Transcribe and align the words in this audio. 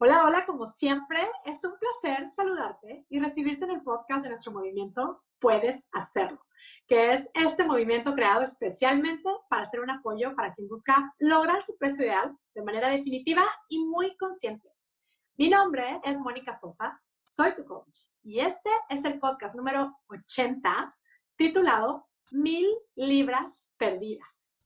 Hola, 0.00 0.22
hola, 0.24 0.46
como 0.46 0.64
siempre, 0.64 1.28
es 1.44 1.64
un 1.64 1.72
placer 1.76 2.28
saludarte 2.28 3.04
y 3.10 3.18
recibirte 3.18 3.64
en 3.64 3.72
el 3.72 3.82
podcast 3.82 4.22
de 4.22 4.28
nuestro 4.28 4.52
movimiento 4.52 5.24
Puedes 5.40 5.88
Hacerlo, 5.92 6.40
que 6.86 7.10
es 7.10 7.28
este 7.34 7.64
movimiento 7.64 8.14
creado 8.14 8.42
especialmente 8.42 9.28
para 9.50 9.64
ser 9.64 9.80
un 9.80 9.90
apoyo 9.90 10.36
para 10.36 10.54
quien 10.54 10.68
busca 10.68 11.12
lograr 11.18 11.64
su 11.64 11.76
peso 11.78 12.04
ideal 12.04 12.32
de 12.54 12.62
manera 12.62 12.90
definitiva 12.90 13.42
y 13.68 13.84
muy 13.86 14.16
consciente. 14.18 14.68
Mi 15.36 15.48
nombre 15.48 16.00
es 16.04 16.20
Mónica 16.20 16.52
Sosa, 16.52 17.02
soy 17.28 17.56
tu 17.56 17.64
coach 17.64 17.98
y 18.22 18.38
este 18.38 18.70
es 18.90 19.04
el 19.04 19.18
podcast 19.18 19.56
número 19.56 19.98
80 20.10 20.94
titulado 21.34 22.06
Mil 22.30 22.68
libras 22.94 23.72
perdidas. 23.76 24.64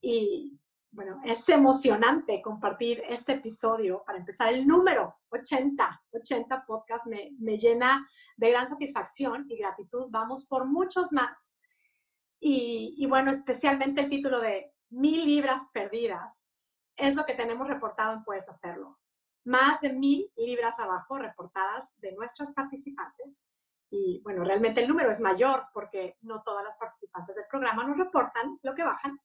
Y 0.00 0.59
bueno, 0.92 1.20
es 1.24 1.48
emocionante 1.48 2.42
compartir 2.42 3.02
este 3.08 3.34
episodio 3.34 4.02
para 4.04 4.18
empezar 4.18 4.52
el 4.52 4.66
número 4.66 5.16
80, 5.28 6.02
80 6.10 6.64
podcast, 6.66 7.06
me, 7.06 7.30
me 7.38 7.56
llena 7.58 8.06
de 8.36 8.50
gran 8.50 8.66
satisfacción 8.66 9.46
y 9.48 9.58
gratitud. 9.58 10.08
Vamos 10.10 10.46
por 10.46 10.66
muchos 10.66 11.12
más. 11.12 11.56
Y, 12.40 12.94
y, 12.96 13.06
bueno, 13.06 13.30
especialmente 13.30 14.00
el 14.00 14.08
título 14.08 14.40
de 14.40 14.72
Mil 14.88 15.24
libras 15.24 15.68
perdidas 15.72 16.48
es 16.96 17.14
lo 17.14 17.24
que 17.24 17.34
tenemos 17.34 17.68
reportado 17.68 18.12
en 18.14 18.24
Puedes 18.24 18.48
Hacerlo. 18.48 18.98
Más 19.44 19.80
de 19.80 19.92
mil 19.92 20.30
libras 20.36 20.78
abajo 20.78 21.16
reportadas 21.16 21.94
de 22.00 22.12
nuestras 22.12 22.52
participantes. 22.52 23.46
Y 23.90 24.20
bueno, 24.22 24.44
realmente 24.44 24.82
el 24.82 24.88
número 24.88 25.10
es 25.10 25.20
mayor 25.20 25.66
porque 25.72 26.18
no 26.20 26.42
todas 26.42 26.62
las 26.62 26.76
participantes 26.76 27.36
del 27.36 27.46
programa 27.48 27.84
nos 27.84 27.96
reportan 27.96 28.58
lo 28.62 28.74
que 28.74 28.82
bajan, 28.82 29.18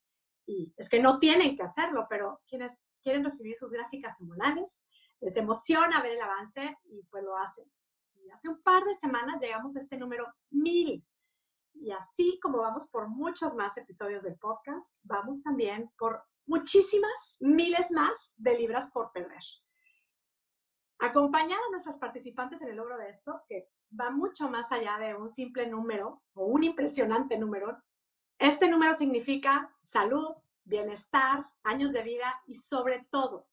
y 0.46 0.74
es 0.78 0.90
que 0.90 1.00
no 1.00 1.20
tienen 1.20 1.56
que 1.56 1.64
hacerlo, 1.64 2.08
pero 2.10 2.42
quienes 2.48 2.86
quieren 3.02 3.24
recibir 3.24 3.56
sus 3.56 3.72
gráficas 3.72 4.18
semanales, 4.18 4.86
les 5.22 5.36
emociona 5.38 6.02
ver 6.02 6.14
el 6.14 6.22
avance 6.22 6.78
y 6.86 7.04
pues 7.10 7.24
lo 7.24 7.38
hacen. 7.38 7.70
Hace 8.34 8.50
un 8.50 8.62
par 8.62 8.84
de 8.84 8.96
semanas 8.96 9.42
llegamos 9.42 9.76
a 9.76 9.80
este 9.80 9.98
número 9.98 10.26
mil. 10.50 11.06
Y 11.74 11.92
así 11.92 12.40
como 12.42 12.60
vamos 12.60 12.90
por 12.90 13.08
muchos 13.08 13.56
más 13.56 13.78
episodios 13.78 14.24
del 14.24 14.38
podcast, 14.38 14.96
vamos 15.04 15.44
también 15.44 15.92
por 15.98 16.24
muchísimas, 16.46 17.38
miles 17.40 17.92
más 17.92 18.34
de 18.38 18.58
libras 18.58 18.92
por 18.92 19.12
perder. 19.12 19.44
Acompañar 21.00 21.60
a 21.60 21.72
nuestras 21.72 21.98
participantes 21.98 22.62
en 22.62 22.70
el 22.70 22.78
logro 22.78 22.98
de 22.98 23.10
esto, 23.10 23.42
que 23.48 23.70
va 24.00 24.10
mucho 24.10 24.50
más 24.50 24.72
allá 24.72 24.98
de 24.98 25.16
un 25.16 25.28
simple 25.28 25.68
número 25.68 26.24
o 26.34 26.46
un 26.46 26.64
impresionante 26.64 27.38
número, 27.38 27.78
este 28.40 28.68
número 28.68 28.94
significa 28.94 29.74
salud, 29.82 30.28
bienestar, 30.66 31.48
años 31.64 31.94
de 31.94 32.04
vida 32.04 32.42
y 32.48 32.56
sobre 32.56 33.08
todo 33.10 33.48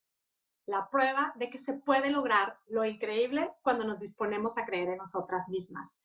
la 0.66 0.88
prueba 0.88 1.32
de 1.36 1.50
que 1.50 1.58
se 1.58 1.74
puede 1.74 2.10
lograr 2.10 2.58
lo 2.66 2.84
increíble 2.84 3.52
cuando 3.62 3.84
nos 3.84 3.98
disponemos 3.98 4.58
a 4.58 4.64
creer 4.64 4.88
en 4.88 4.98
nosotras 4.98 5.48
mismas. 5.48 6.04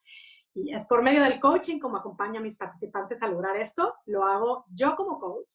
Y 0.53 0.73
es 0.73 0.87
por 0.87 1.03
medio 1.03 1.23
del 1.23 1.39
coaching 1.39 1.79
como 1.79 1.97
acompaño 1.97 2.39
a 2.39 2.43
mis 2.43 2.57
participantes 2.57 3.21
a 3.21 3.27
lograr 3.27 3.55
esto. 3.57 3.95
Lo 4.05 4.23
hago 4.23 4.65
yo 4.69 4.95
como 4.95 5.19
coach 5.19 5.53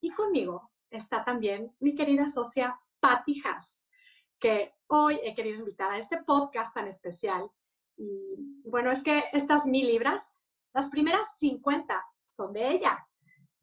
y 0.00 0.10
conmigo 0.10 0.72
está 0.90 1.24
también 1.24 1.74
mi 1.78 1.94
querida 1.94 2.26
socia 2.26 2.78
Patty 3.00 3.40
Haas, 3.44 3.86
que 4.38 4.74
hoy 4.88 5.18
he 5.22 5.34
querido 5.34 5.60
invitar 5.60 5.92
a 5.92 5.98
este 5.98 6.22
podcast 6.22 6.74
tan 6.74 6.88
especial. 6.88 7.48
Y 7.96 8.62
bueno, 8.64 8.90
es 8.90 9.02
que 9.02 9.24
estas 9.32 9.66
mil 9.66 9.86
libras, 9.86 10.40
las 10.74 10.90
primeras 10.90 11.38
50 11.38 12.04
son 12.28 12.52
de 12.52 12.70
ella. 12.70 13.06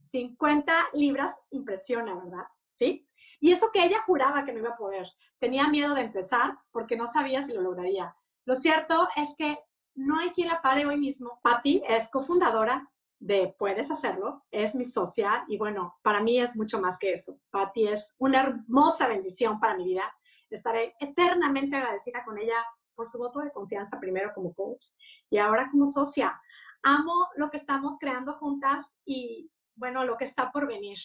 50 0.10 0.90
libras 0.94 1.36
impresiona, 1.52 2.16
¿verdad? 2.16 2.46
¿Sí? 2.68 3.08
Y 3.40 3.52
eso 3.52 3.72
que 3.72 3.84
ella 3.84 4.02
juraba 4.02 4.44
que 4.44 4.52
no 4.52 4.60
iba 4.60 4.72
a 4.72 4.78
poder. 4.78 5.08
Tenía 5.40 5.68
miedo 5.68 5.94
de 5.94 6.02
empezar 6.02 6.58
porque 6.72 6.98
no 6.98 7.08
sabía 7.08 7.42
si 7.42 7.54
lo 7.54 7.62
lograría. 7.62 8.16
Lo 8.46 8.56
cierto 8.56 9.08
es 9.16 9.34
que 9.38 9.60
no 9.96 10.20
hay 10.20 10.32
quien 10.32 10.48
la 10.48 10.62
pare 10.62 10.86
hoy 10.86 10.98
mismo. 10.98 11.40
Patti 11.44 11.84
es 11.88 12.10
cofundadora 12.10 12.90
de 13.20 13.54
Puedes 13.58 13.92
Hacerlo, 13.92 14.46
es 14.50 14.76
mi 14.76 14.86
socia 14.86 15.46
y 15.48 15.58
bueno, 15.58 15.98
para 16.02 16.22
mí 16.22 16.40
es 16.40 16.56
mucho 16.56 16.82
más 16.82 16.98
que 16.98 17.12
eso. 17.14 17.40
Patti 17.52 17.88
es 17.88 18.16
una 18.18 18.42
hermosa 18.42 19.08
bendición 19.08 19.60
para 19.60 19.76
mi 19.76 19.86
vida. 19.86 20.12
Estaré 20.50 20.96
eternamente 21.00 21.76
agradecida 21.76 22.24
con 22.24 22.38
ella 22.40 22.66
por 22.96 23.08
su 23.08 23.20
voto 23.20 23.40
de 23.40 23.52
confianza 23.52 24.00
primero 24.00 24.32
como 24.34 24.54
coach 24.54 24.88
y 25.30 25.38
ahora 25.38 25.68
como 25.70 25.86
socia 25.86 26.40
amo 26.84 27.28
lo 27.36 27.50
que 27.50 27.58
estamos 27.58 27.98
creando 28.00 28.34
juntas 28.34 28.96
y, 29.06 29.52
bueno, 29.80 30.04
lo 30.06 30.18
que 30.18 30.26
está 30.26 30.52
por 30.52 30.68
venir. 30.68 30.98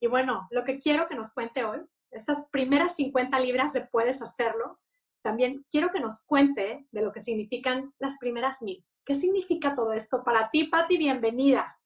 Y 0.00 0.06
bueno, 0.06 0.46
lo 0.50 0.64
que 0.64 0.78
quiero 0.78 1.08
que 1.08 1.16
nos 1.16 1.34
cuente 1.34 1.64
hoy, 1.64 1.80
estas 2.10 2.48
primeras 2.50 2.94
50 2.96 3.38
libras 3.40 3.72
de 3.72 3.82
puedes 3.82 4.22
hacerlo, 4.22 4.80
también 5.22 5.66
quiero 5.70 5.90
que 5.90 6.00
nos 6.00 6.24
cuente 6.24 6.86
de 6.90 7.02
lo 7.02 7.10
que 7.10 7.20
significan 7.20 7.92
las 7.98 8.18
primeras 8.18 8.62
mil. 8.62 8.84
¿Qué 9.04 9.14
significa 9.14 9.74
todo 9.74 9.92
esto 9.92 10.22
para 10.22 10.48
ti, 10.50 10.64
Patti? 10.64 10.96
Bienvenida. 10.96 11.76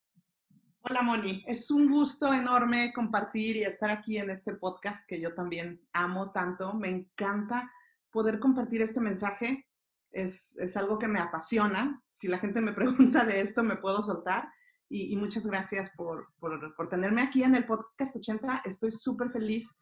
Hola, 0.83 1.03
Moni. 1.03 1.43
Es 1.47 1.71
un 1.71 1.91
gusto 1.91 2.33
enorme 2.33 2.93
compartir 2.93 3.57
y 3.57 3.63
estar 3.63 3.91
aquí 3.91 4.19
en 4.19 4.31
este 4.31 4.55
podcast 4.55 5.07
que 5.09 5.21
yo 5.21 5.35
también 5.35 5.81
amo 5.93 6.31
tanto. 6.31 6.75
Me 6.75 6.89
encanta 6.89 7.73
poder 8.11 8.39
compartir 8.39 8.83
este 8.83 9.01
mensaje 9.01 9.69
es, 10.11 10.77
algo 10.77 10.99
que 10.99 11.09
me 11.09 11.21
apasiona. 11.21 12.03
Si 12.11 12.29
la 12.29 12.39
gente 12.39 12.61
me 12.61 12.73
pregunta 12.75 13.25
de 13.25 13.41
esto, 13.41 13.63
me 13.63 13.77
puedo 13.77 14.03
soltar. 14.03 14.49
Y, 14.91 15.17
muchas 15.17 15.47
gracias 15.47 15.91
por, 15.91 16.27
por, 16.39 16.89
tenerme 16.89 17.23
aquí 17.23 17.43
en 17.43 17.55
el 17.55 17.67
podcast 17.67 18.17
80. 18.17 18.63
Estoy 18.65 18.91
súper 18.91 19.29
feliz 19.29 19.79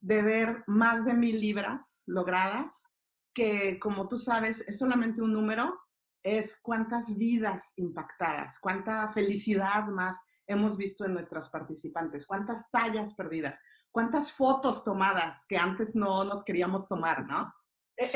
de 0.00 0.20
ver 0.20 0.64
más 0.66 1.04
de 1.06 1.14
mil 1.14 1.40
libras 1.40 2.04
logradas, 2.06 2.92
que 3.32 3.78
como 3.78 4.06
tú 4.06 4.18
sabes 4.18 4.62
es 4.68 4.78
solamente 4.78 5.22
un 5.22 5.32
número, 5.32 5.74
es 6.22 6.58
cuántas 6.60 7.16
vidas 7.16 7.72
impactadas, 7.76 8.58
cuánta 8.58 9.08
felicidad 9.08 9.86
más 9.86 10.22
hemos 10.46 10.76
visto 10.76 11.04
en 11.04 11.14
nuestras 11.14 11.48
participantes, 11.50 12.26
cuántas 12.26 12.70
tallas 12.70 13.14
perdidas, 13.14 13.60
cuántas 13.90 14.32
fotos 14.32 14.84
tomadas 14.84 15.44
que 15.48 15.56
antes 15.56 15.94
no 15.94 16.24
nos 16.24 16.44
queríamos 16.44 16.86
tomar, 16.86 17.26
¿no? 17.26 17.52
E, 17.96 18.10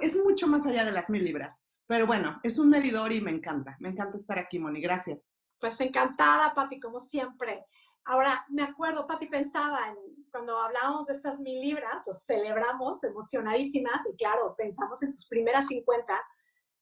es, 0.00 0.16
mucho 0.24 0.48
más 0.48 0.66
allá 0.66 0.84
de 0.84 0.92
las 0.92 1.08
mil 1.10 1.24
libras. 1.24 1.64
Pero 1.86 2.06
bueno, 2.06 2.40
es 2.42 2.58
un 2.58 2.70
medidor 2.70 3.12
y 3.12 3.20
me 3.20 3.30
encanta. 3.30 3.76
Me 3.80 3.90
encanta 3.90 4.16
estar 4.16 4.38
aquí, 4.38 4.58
Moni. 4.58 4.80
Gracias. 4.80 5.32
Pues 5.62 5.80
encantada, 5.80 6.52
Pati, 6.52 6.78
como 6.78 7.00
siempre. 7.00 7.64
Ahora, 8.04 8.44
me 8.50 8.62
acuerdo, 8.62 9.06
Pati 9.06 9.26
pensaba 9.26 9.88
en 9.88 9.96
cuando 10.30 10.58
hablábamos 10.58 11.06
de 11.06 11.14
estas 11.14 11.40
mil 11.40 11.58
libras, 11.60 12.02
los 12.06 12.24
celebramos 12.24 13.02
emocionadísimas 13.04 14.02
y 14.12 14.16
claro, 14.16 14.54
pensamos 14.58 15.02
en 15.02 15.12
tus 15.12 15.26
primeras 15.26 15.68
50. 15.68 16.20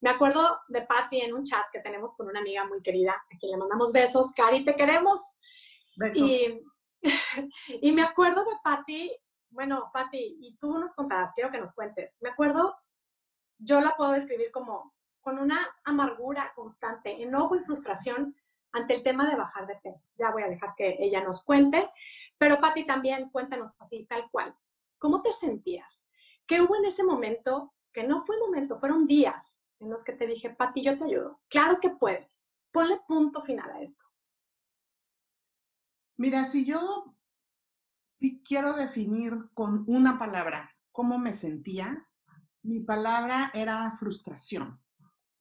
Me 0.00 0.10
acuerdo 0.10 0.58
de 0.68 0.82
Pati 0.82 1.20
en 1.20 1.34
un 1.34 1.44
chat 1.44 1.64
que 1.70 1.80
tenemos 1.80 2.16
con 2.16 2.26
una 2.26 2.40
amiga 2.40 2.64
muy 2.64 2.82
querida, 2.82 3.12
a 3.12 3.38
quien 3.38 3.52
le 3.52 3.58
mandamos 3.58 3.92
besos. 3.92 4.34
Cari, 4.34 4.64
te 4.64 4.74
queremos. 4.74 5.38
Besos. 5.96 6.28
Y, 6.28 6.60
y 7.82 7.92
me 7.92 8.02
acuerdo 8.02 8.42
de 8.44 8.56
Pati 8.64 9.16
bueno, 9.50 9.90
Patti, 9.92 10.38
y 10.40 10.56
tú 10.58 10.78
nos 10.78 10.94
contarás, 10.94 11.34
quiero 11.34 11.50
que 11.50 11.58
nos 11.58 11.74
cuentes. 11.74 12.16
Me 12.20 12.30
acuerdo, 12.30 12.74
yo 13.58 13.80
la 13.80 13.94
puedo 13.96 14.12
describir 14.12 14.50
como 14.52 14.94
con 15.20 15.38
una 15.38 15.68
amargura 15.84 16.52
constante, 16.54 17.22
enojo 17.22 17.56
y 17.56 17.60
frustración 17.60 18.34
ante 18.72 18.94
el 18.94 19.02
tema 19.02 19.28
de 19.28 19.36
bajar 19.36 19.66
de 19.66 19.76
peso. 19.76 20.12
Ya 20.18 20.30
voy 20.30 20.42
a 20.42 20.48
dejar 20.48 20.74
que 20.76 20.96
ella 20.98 21.22
nos 21.22 21.44
cuente, 21.44 21.90
pero 22.38 22.60
Patti 22.60 22.86
también 22.86 23.30
cuéntanos 23.30 23.74
así, 23.78 24.06
tal 24.06 24.30
cual. 24.30 24.54
¿Cómo 24.98 25.22
te 25.22 25.32
sentías? 25.32 26.06
¿Qué 26.46 26.60
hubo 26.60 26.76
en 26.76 26.84
ese 26.84 27.04
momento? 27.04 27.74
Que 27.92 28.04
no 28.04 28.20
fue 28.20 28.38
momento, 28.38 28.78
fueron 28.78 29.06
días 29.06 29.60
en 29.80 29.90
los 29.90 30.04
que 30.04 30.12
te 30.12 30.26
dije, 30.26 30.50
Patti, 30.50 30.82
yo 30.82 30.96
te 30.98 31.04
ayudo. 31.04 31.40
Claro 31.48 31.78
que 31.80 31.90
puedes. 31.90 32.52
Ponle 32.70 33.00
punto 33.08 33.42
final 33.42 33.70
a 33.70 33.80
esto. 33.80 34.04
Mira, 36.16 36.44
si 36.44 36.64
yo 36.64 37.16
quiero 38.44 38.74
definir 38.74 39.48
con 39.54 39.84
una 39.86 40.18
palabra 40.18 40.70
cómo 40.92 41.18
me 41.18 41.32
sentía, 41.32 42.06
mi 42.62 42.80
palabra 42.80 43.50
era 43.54 43.90
frustración. 43.92 44.78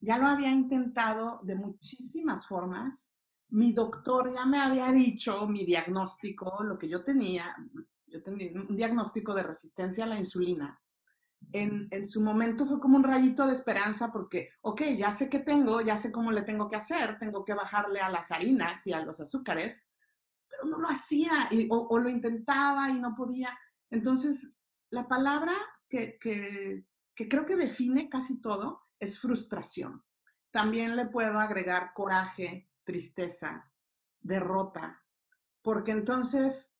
Ya 0.00 0.16
lo 0.16 0.26
había 0.26 0.50
intentado 0.50 1.40
de 1.42 1.54
muchísimas 1.54 2.46
formas. 2.46 3.14
Mi 3.50 3.72
doctor 3.72 4.32
ya 4.32 4.46
me 4.46 4.60
había 4.60 4.90
dicho 4.92 5.46
mi 5.46 5.64
diagnóstico, 5.64 6.62
lo 6.62 6.78
que 6.78 6.88
yo 6.88 7.02
tenía, 7.02 7.54
yo 8.06 8.22
tenía 8.22 8.52
un 8.52 8.76
diagnóstico 8.76 9.34
de 9.34 9.42
resistencia 9.42 10.04
a 10.04 10.08
la 10.08 10.18
insulina. 10.18 10.80
En, 11.52 11.88
en, 11.90 12.06
su 12.06 12.20
momento 12.20 12.66
fue 12.66 12.78
como 12.78 12.96
un 12.96 13.02
rayito 13.02 13.46
de 13.46 13.54
esperanza 13.54 14.12
porque, 14.12 14.50
ok, 14.60 14.82
ya 14.96 15.10
sé 15.10 15.28
qué 15.28 15.38
tengo, 15.38 15.80
ya 15.80 15.96
sé 15.96 16.12
cómo 16.12 16.30
le 16.30 16.42
tengo 16.42 16.68
que 16.68 16.76
hacer, 16.76 17.18
tengo 17.18 17.44
que 17.44 17.54
bajarle 17.54 18.00
a 18.00 18.10
las 18.10 18.30
harinas 18.30 18.86
y 18.86 18.92
a 18.92 19.00
los 19.00 19.20
azúcares, 19.20 19.90
no 20.64 20.78
lo 20.78 20.88
hacía 20.88 21.48
o, 21.70 21.98
lo 21.98 22.08
intentaba 22.08 22.90
y 22.90 23.00
no 23.00 23.14
podía. 23.14 23.58
Entonces, 23.90 24.52
la 24.90 25.08
palabra 25.08 25.54
que, 25.88 26.18
que, 26.20 26.84
que 27.14 27.28
creo 27.28 27.46
que 27.46 27.56
define 27.56 28.08
casi 28.08 28.40
todo 28.40 28.82
es 28.98 29.18
frustración. 29.18 30.04
También 30.50 30.96
le 30.96 31.06
puedo 31.06 31.38
agregar 31.38 31.92
coraje, 31.94 32.69
tristeza, 32.84 33.70
derrota, 34.20 35.02
porque 35.62 35.92
entonces 35.92 36.76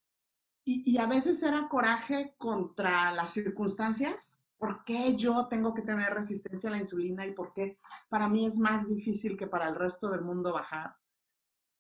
y, 0.65 0.99
a 0.99 1.07
veces 1.07 1.43
era 1.43 1.69
coraje 1.69 2.35
contra 2.39 3.13
las 3.13 3.31
circunstancias. 3.31 4.43
¿Por 4.59 4.85
qué 4.85 5.17
yo 5.17 5.49
tengo 5.49 5.73
que 5.73 5.83
tener 5.83 6.13
resistencia 6.13 6.69
a 6.69 6.73
la 6.73 6.79
insulina 6.79 7.27
y 7.27 7.33
por 7.33 7.53
qué 7.55 7.79
para 8.09 8.29
mí 8.29 8.47
es 8.47 8.59
más 8.59 8.89
difícil 8.89 9.37
que 9.37 9.47
para 9.47 9.69
el 9.69 9.75
resto 9.75 10.11
del 10.11 10.23
mundo 10.23 10.53
bajar? 10.53 10.95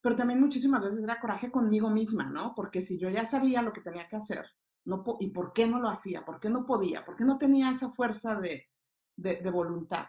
Pero 0.00 0.16
también 0.16 0.40
muchísimas 0.40 0.82
veces 0.82 1.04
era 1.04 1.20
coraje 1.20 1.50
conmigo 1.50 1.90
misma, 1.90 2.24
¿no? 2.24 2.54
Porque 2.54 2.80
si 2.80 2.98
yo 2.98 3.10
ya 3.10 3.26
sabía 3.26 3.60
lo 3.60 3.72
que 3.72 3.82
tenía 3.82 4.08
que 4.08 4.16
hacer, 4.16 4.46
¿y 5.20 5.30
por 5.30 5.52
qué 5.52 5.68
no 5.68 5.78
lo 5.78 5.90
hacía? 5.90 6.24
¿Por 6.24 6.40
qué 6.40 6.48
no 6.48 6.64
podía? 6.64 7.04
¿Por 7.04 7.16
qué 7.16 7.24
no 7.24 7.36
tenía 7.36 7.70
esa 7.70 7.90
fuerza 7.90 8.40
de, 8.40 8.66
de, 9.14 9.50
voluntad? 9.50 10.06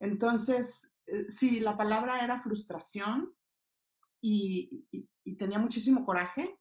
Entonces, 0.00 0.92
eh, 1.06 1.26
sí, 1.28 1.60
la 1.60 1.76
palabra 1.76 2.24
era 2.24 2.40
frustración 2.40 3.32
y, 4.20 4.86
tenía 5.38 5.58
muchísimo 5.58 6.04
coraje. 6.04 6.58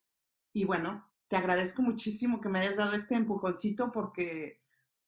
Y 0.54 0.66
bueno, 0.66 1.12
te 1.28 1.36
agradezco 1.36 1.82
muchísimo 1.82 2.40
que 2.40 2.50
me 2.50 2.60
hayas 2.60 2.78
dado 2.78 2.94
este 2.94 3.16
empujoncito 3.16 3.92
porque, 3.92 4.62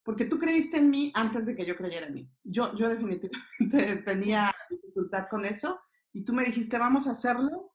porque 0.03 0.25
tú 0.25 0.39
creíste 0.39 0.77
en 0.77 0.89
mí 0.89 1.11
antes 1.15 1.45
de 1.45 1.55
que 1.55 1.65
yo 1.65 1.75
creyera 1.75 2.07
en 2.07 2.13
mí. 2.13 2.31
Yo, 2.43 2.75
yo 2.75 2.89
definitivamente 2.89 3.95
tenía 4.05 4.51
dificultad 4.69 5.27
con 5.29 5.45
eso 5.45 5.79
y 6.13 6.23
tú 6.23 6.33
me 6.33 6.43
dijiste, 6.43 6.77
vamos 6.77 7.07
a 7.07 7.11
hacerlo 7.11 7.73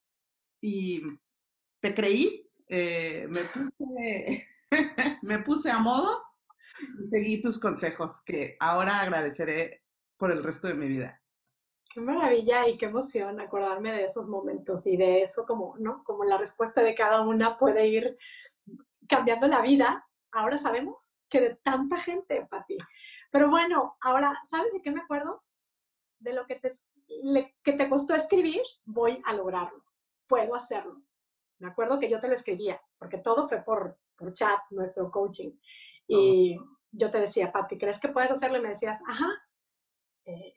y 0.61 1.03
te 1.81 1.95
creí, 1.95 2.51
eh, 2.69 3.27
me, 3.29 3.43
puse, 3.43 4.47
me 5.23 5.39
puse 5.41 5.71
a 5.71 5.79
modo 5.79 6.23
y 7.01 7.09
seguí 7.09 7.41
tus 7.41 7.59
consejos 7.59 8.23
que 8.25 8.57
ahora 8.61 9.01
agradeceré 9.01 9.85
por 10.17 10.31
el 10.31 10.43
resto 10.43 10.69
de 10.69 10.75
mi 10.75 10.89
vida. 10.89 11.21
Qué 11.97 12.03
maravilla 12.03 12.69
y 12.69 12.77
qué 12.77 12.85
emoción 12.85 13.41
acordarme 13.41 13.91
de 13.91 14.05
esos 14.05 14.29
momentos 14.29 14.87
y 14.87 14.99
de 14.99 15.23
eso 15.23 15.47
como, 15.47 15.79
¿no? 15.79 16.05
Como 16.05 16.25
la 16.25 16.37
respuesta 16.37 16.83
de 16.83 16.95
cada 16.95 17.23
una 17.23 17.57
puede 17.57 17.89
ir 17.89 18.19
cambiando 19.09 19.47
la 19.49 19.63
vida. 19.63 20.07
Ahora 20.31 20.59
sabemos 20.59 21.17
que 21.31 21.41
de 21.41 21.55
tanta 21.55 21.97
gente, 21.97 22.47
Pati. 22.51 22.77
Pero 23.31 23.49
bueno, 23.49 23.97
ahora, 24.03 24.39
¿sabes 24.45 24.75
de 24.75 24.83
qué 24.83 24.91
me 24.91 25.01
acuerdo? 25.01 25.43
De 26.19 26.35
lo 26.35 26.47
que 26.47 26.57
te, 26.57 26.69
que 27.63 27.73
te 27.73 27.89
costó 27.89 28.15
escribir, 28.15 28.61
voy 28.85 29.23
a 29.25 29.33
lograrlo. 29.33 29.83
Puedo 30.27 30.55
hacerlo. 30.55 31.01
Me 31.61 31.69
acuerdo 31.69 31.99
que 31.99 32.11
yo 32.11 32.21
te 32.21 32.29
lo 32.29 32.35
escribía, 32.35 32.79
porque 32.99 33.17
todo 33.17 33.49
fue 33.49 33.63
por, 33.63 33.97
por 34.17 34.35
chat, 34.35 34.61
nuestro 34.69 35.11
coaching. 35.11 35.53
Y 36.07 36.59
yo 36.91 37.11
te 37.11 37.21
decía, 37.21 37.51
Pati, 37.51 37.79
¿crees 37.79 37.99
que 37.99 38.09
puedes 38.09 38.31
hacerlo? 38.31 38.59
Y 38.59 38.61
me 38.61 38.69
decías, 38.69 39.01
ajá. 39.09 39.33
Eh, 40.27 40.55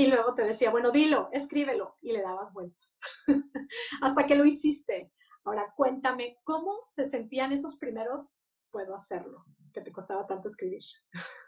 y 0.00 0.06
luego 0.06 0.34
te 0.34 0.44
decía, 0.44 0.70
bueno, 0.70 0.90
dilo, 0.90 1.28
escríbelo. 1.30 1.98
Y 2.00 2.12
le 2.12 2.22
dabas 2.22 2.54
vueltas. 2.54 3.00
Hasta 4.00 4.24
que 4.24 4.34
lo 4.34 4.46
hiciste. 4.46 5.12
Ahora 5.44 5.74
cuéntame, 5.76 6.38
¿cómo 6.42 6.80
se 6.84 7.04
sentían 7.04 7.52
esos 7.52 7.78
primeros, 7.78 8.40
puedo 8.70 8.94
hacerlo, 8.94 9.44
que 9.74 9.82
te 9.82 9.92
costaba 9.92 10.26
tanto 10.26 10.48
escribir? 10.48 10.82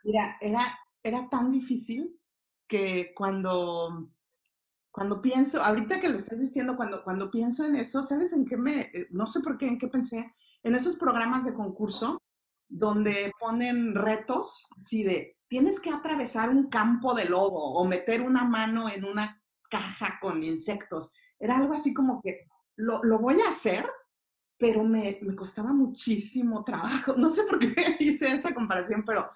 Mira, 0.05 0.37
era, 0.41 0.61
era 1.03 1.31
tan 1.31 1.51
difícil 1.51 2.21
que 2.69 3.13
cuando, 3.15 4.11
cuando 4.91 5.23
pienso, 5.23 5.63
ahorita 5.63 5.99
que 5.99 6.11
lo 6.11 6.17
estás 6.17 6.39
diciendo, 6.39 6.77
cuando, 6.77 7.03
cuando 7.03 7.31
pienso 7.31 7.65
en 7.65 7.77
eso, 7.77 8.03
¿sabes 8.03 8.35
en 8.35 8.45
qué 8.45 8.59
me, 8.59 8.81
eh, 8.81 9.09
no 9.11 9.27
sé 9.27 9.41
por 9.41 9.57
qué, 9.57 9.67
en 9.67 9.79
qué 9.79 9.89
pensé? 9.89 10.31
En 10.63 10.75
esos 10.75 10.97
programas 10.97 11.47
de 11.47 11.55
concurso 11.55 12.19
donde 12.69 13.33
ponen 13.41 13.95
retos, 13.95 14.69
así 14.83 15.05
de, 15.05 15.39
tienes 15.53 15.81
que 15.81 15.91
atravesar 15.91 16.49
un 16.49 16.71
campo 16.71 17.13
de 17.13 17.27
lobo 17.27 17.75
o 17.75 17.85
meter 17.85 18.23
una 18.23 18.43
mano 18.43 18.89
en 18.89 19.05
una 19.05 19.39
caja 19.69 20.19
con 20.19 20.43
insectos. 20.43 21.13
Era 21.39 21.59
algo 21.59 21.75
así 21.75 21.93
como 21.93 22.23
que 22.23 22.49
lo, 22.77 23.03
voy 23.19 23.39
a 23.43 23.51
hacer, 23.51 23.85
pero 24.57 24.83
me, 24.83 25.19
me, 25.21 25.37
costaba 25.37 25.75
muchísimo 25.75 26.65
trabajo. 26.65 27.17
No 27.19 27.29
sé 27.29 27.43
por 27.43 27.59
qué 27.59 27.75
hice 28.01 28.33
esa 28.33 28.55
comparación, 28.55 29.05
pero 29.05 29.29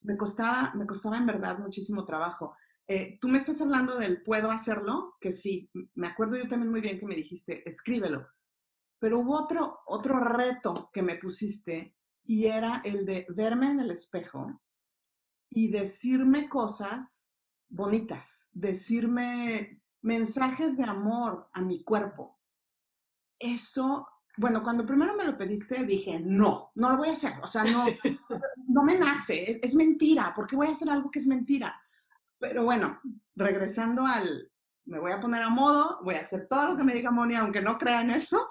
me 0.00 0.16
costaba, 0.16 0.72
me 0.74 0.86
costaba 0.86 1.18
en 1.18 1.26
verdad 1.26 1.60
muchísimo 1.60 2.04
trabajo. 2.04 2.52
Eh, 2.88 3.18
tú 3.20 3.28
me 3.28 3.38
estás 3.38 3.60
hablando 3.60 3.96
del 3.96 4.24
puedo 4.24 4.50
hacerlo, 4.50 5.18
que 5.20 5.30
sí, 5.30 5.70
me 5.94 6.08
acuerdo 6.08 6.36
yo 6.36 6.48
también 6.48 6.72
muy 6.72 6.80
bien 6.80 6.98
que 6.98 7.06
me 7.06 7.14
dijiste, 7.14 7.62
escríbelo. 7.70 8.26
Pero 8.98 9.20
hubo 9.20 9.40
otro, 9.40 9.82
otro 9.86 10.18
reto 10.18 10.90
que 10.92 11.02
me 11.02 11.14
pusiste 11.14 11.94
y 12.24 12.46
era 12.46 12.82
el 12.84 13.06
de 13.06 13.24
verme 13.28 13.70
en 13.70 13.78
el 13.78 13.92
espejo 13.92 14.60
y 15.50 15.70
decirme 15.70 16.48
cosas 16.48 17.32
bonitas, 17.68 18.50
decirme 18.52 19.82
mensajes 20.02 20.76
de 20.76 20.84
amor 20.84 21.48
a 21.52 21.60
mi 21.60 21.82
cuerpo. 21.82 22.38
Eso, 23.38 24.06
bueno, 24.36 24.62
cuando 24.62 24.86
primero 24.86 25.14
me 25.16 25.24
lo 25.24 25.36
pediste 25.36 25.84
dije, 25.84 26.20
no, 26.20 26.70
no 26.76 26.90
lo 26.90 26.96
voy 26.98 27.08
a 27.08 27.12
hacer. 27.12 27.34
O 27.42 27.46
sea, 27.46 27.64
no, 27.64 27.84
no 28.68 28.82
me 28.82 28.96
nace, 28.96 29.60
es, 29.62 29.74
mentira. 29.74 30.32
¿Por 30.34 30.46
qué 30.46 30.56
voy 30.56 30.68
a 30.68 30.72
hacer 30.72 30.88
algo 30.88 31.10
que 31.10 31.18
es 31.18 31.26
mentira? 31.26 31.78
Pero 32.38 32.64
bueno, 32.64 33.00
regresando 33.34 34.06
al, 34.06 34.50
me 34.86 34.98
voy 34.98 35.12
a 35.12 35.20
poner 35.20 35.42
a 35.42 35.50
modo, 35.50 35.98
voy 36.02 36.14
a 36.14 36.20
hacer 36.20 36.46
todo 36.48 36.70
lo 36.70 36.76
que 36.76 36.84
me 36.84 36.94
diga 36.94 37.10
Moni, 37.10 37.34
aunque 37.34 37.60
no 37.60 37.76
crea 37.76 38.02
en 38.02 38.10
eso, 38.10 38.48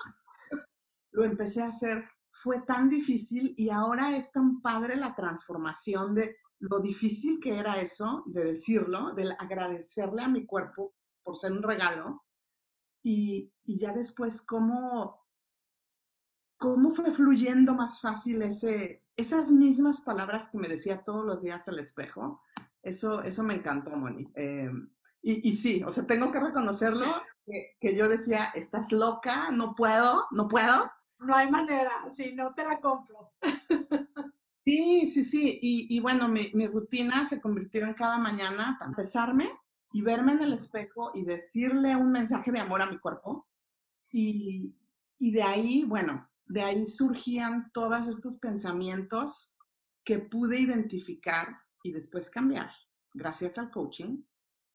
lo 1.11 1.23
empecé 1.23 1.61
a 1.61 1.69
hacer. 1.69 2.07
Fue 2.31 2.61
tan 2.61 2.89
difícil 2.89 3.53
y 3.57 3.69
ahora 3.69 4.15
es 4.15 4.31
tan 4.31 4.61
padre 4.61 4.95
la 4.95 5.13
transformación 5.15 6.15
de 6.15 6.37
lo 6.59 6.79
difícil 6.79 7.39
que 7.39 7.57
era 7.57 7.79
eso, 7.79 8.23
de 8.27 8.43
decirlo, 8.43 9.13
de 9.13 9.35
agradecerle 9.39 10.23
a 10.23 10.27
mi 10.27 10.45
cuerpo 10.45 10.93
por 11.23 11.35
ser 11.35 11.51
un 11.51 11.63
regalo, 11.63 12.23
y, 13.03 13.53
ya 13.65 13.93
después 13.93 14.41
cómo, 14.41 15.25
cómo 16.57 16.91
fue 16.91 17.11
fluyendo 17.11 17.73
más 17.73 18.01
fácil 18.01 18.41
ese, 18.41 19.05
esas 19.15 19.51
mismas 19.51 20.01
palabras 20.01 20.49
que 20.49 20.57
me 20.57 20.67
decía 20.67 21.03
todos 21.03 21.25
los 21.25 21.41
días 21.41 21.67
al 21.67 21.79
espejo. 21.79 22.41
Eso, 22.81 23.23
eso 23.23 23.43
me 23.43 23.55
encantó, 23.55 23.91
Moni. 23.91 24.29
Eh, 24.35 24.71
y, 25.21 25.49
y, 25.49 25.55
sí, 25.55 25.83
o 25.83 25.89
sea, 25.89 26.05
tengo 26.05 26.31
que 26.31 26.39
reconocerlo, 26.39 27.05
que, 27.79 27.95
yo 27.95 28.07
decía, 28.07 28.51
estás 28.55 28.91
loca, 28.91 29.51
no 29.51 29.75
puedo, 29.75 30.27
no 30.31 30.47
puedo. 30.47 30.91
No 31.19 31.35
hay 31.35 31.49
manera, 31.49 31.91
sí, 32.09 32.33
no 32.33 32.53
te 32.53 32.63
la 32.63 32.79
compro. 32.79 33.18
Sí, 34.69 35.07
sí, 35.07 35.23
sí. 35.23 35.59
Y, 35.63 35.97
y 35.97 35.99
bueno, 35.99 36.27
mi, 36.27 36.67
rutina 36.67 37.25
se 37.25 37.41
convirtió 37.41 37.85
en 37.85 37.95
cada 37.95 38.19
mañana, 38.19 38.77
empezarme 38.85 39.49
y 39.91 40.03
verme 40.03 40.33
en 40.33 40.43
el 40.43 40.53
espejo 40.53 41.11
y 41.15 41.25
decirle 41.25 41.95
un 41.95 42.11
mensaje 42.11 42.51
de 42.51 42.59
amor 42.59 42.83
a 42.83 42.85
mi 42.85 42.99
cuerpo. 42.99 43.47
Y, 44.11 44.75
de 45.17 45.41
ahí, 45.41 45.85
bueno, 45.85 46.29
de 46.45 46.61
ahí 46.61 46.85
surgían 46.85 47.71
todos 47.73 48.05
estos 48.05 48.37
pensamientos 48.37 49.55
que 50.03 50.19
pude 50.19 50.59
identificar 50.59 51.47
y 51.81 51.91
después 51.91 52.29
cambiar 52.29 52.69
gracias 53.11 53.57
al 53.57 53.71
coaching. 53.71 54.21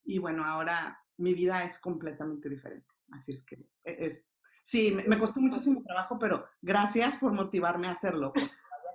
Y 0.03 0.19
bueno, 0.19 0.45
ahora 0.45 0.99
mi 1.19 1.35
vida 1.35 1.63
es 1.63 1.79
completamente 1.79 2.49
diferente. 2.49 2.93
Así 3.13 3.31
es 3.31 3.45
que 3.45 3.65
e, 3.85 4.07
es, 4.07 4.29
sí, 4.65 4.91
me, 4.91 5.17
costó 5.21 5.41
muchísimo 5.41 5.85
trabajo, 5.85 6.19
pero 6.19 6.45
gracias 6.61 7.17
por 7.17 7.33
motivarme 7.33 7.87
a 7.87 7.93
hacerlo. 7.93 8.33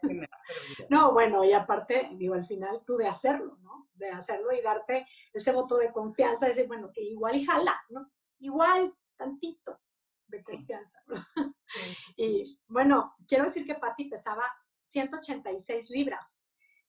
No, 0.89 1.13
bueno, 1.13 1.43
y 1.43 1.53
aparte, 1.53 2.09
digo, 2.13 2.33
al 2.33 2.45
final 2.45 2.81
tú 2.85 2.97
de 2.97 3.07
hacerlo, 3.07 3.57
¿no? 3.61 3.89
De 3.93 4.09
hacerlo 4.09 4.51
y 4.51 4.61
darte 4.61 5.05
ese 5.31 5.51
voto 5.51 5.77
de 5.77 5.91
confianza, 5.91 6.47
decir, 6.47 6.67
bueno, 6.67 6.91
que 6.91 7.01
igual 7.01 7.35
y 7.35 7.45
jala, 7.45 7.79
¿no? 7.89 8.09
Igual, 8.39 8.93
tantito 9.17 9.79
de 10.27 10.43
confianza. 10.43 10.99
Y 12.17 12.59
bueno, 12.67 13.15
quiero 13.27 13.43
decir 13.43 13.63
que 13.63 13.75
Patti 13.75 14.05
pesaba 14.05 14.43
186 14.85 15.91
libras, 15.91 16.43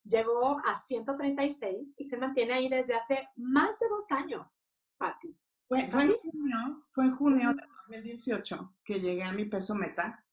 llegó 0.04 0.58
a 0.64 0.74
136 0.74 1.96
y 1.98 2.04
se 2.04 2.16
mantiene 2.16 2.54
ahí 2.54 2.68
desde 2.70 2.94
hace 2.94 3.28
más 3.36 3.78
de 3.78 3.88
dos 3.88 4.10
años, 4.10 4.70
Patti. 4.96 5.38
Fue, 5.68 5.86
fue, 5.86 6.04
en 6.04 6.16
junio, 6.16 6.86
fue 6.88 7.04
en 7.04 7.14
junio 7.14 7.54
de 7.54 7.62
2018 7.88 8.74
que 8.82 9.00
llegué 9.00 9.22
a 9.22 9.32
mi 9.32 9.44
peso 9.44 9.74
meta 9.74 10.24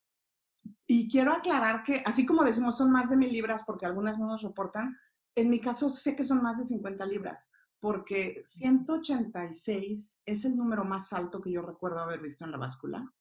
y 0.86 1.10
quiero 1.10 1.34
aclarar 1.34 1.84
que, 1.84 2.02
así 2.06 2.26
como 2.26 2.44
decimos, 2.44 2.78
son 2.78 2.92
más 2.92 3.10
de 3.10 3.18
mil 3.18 3.32
libras, 3.32 3.64
porque 3.66 3.86
algunas 3.86 4.20
no 4.20 4.28
nos 4.28 4.42
reportan, 4.42 4.98
en 5.36 5.50
mi 5.50 5.60
caso 5.60 5.90
sé 5.90 6.16
que 6.16 6.24
son 6.24 6.42
más 6.42 6.58
de 6.58 6.64
50 6.64 7.06
libras, 7.06 7.52
porque 7.80 8.42
186 8.46 10.22
es 10.26 10.46
el 10.46 10.58
número 10.58 10.84
más 10.84 11.14
alto 11.14 11.42
que 11.42 11.52
yo 11.52 11.62
recuerdo 11.62 12.00
haber 12.00 12.22
visto 12.22 12.46
en 12.46 12.52
la 12.52 12.58
báscula, 12.58 13.14